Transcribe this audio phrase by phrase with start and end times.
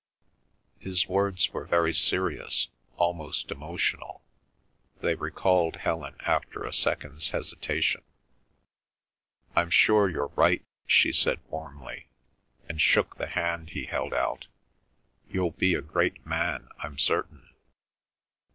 [0.79, 4.23] His words were very serious, almost emotional;
[4.99, 8.01] they recalled Helen after a second's hesitation.
[9.55, 12.07] "I'm sure you're right," she said warmly,
[12.67, 14.47] and shook the hand he held out.
[15.29, 17.51] "You'll be a great man, I'm certain."